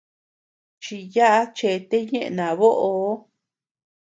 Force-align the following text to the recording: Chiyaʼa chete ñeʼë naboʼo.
Chiyaʼa 0.81 1.41
chete 1.57 1.97
ñeʼë 2.09 2.33
naboʼo. 2.37 3.11